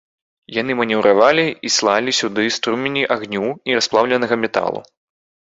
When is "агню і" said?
3.17-3.77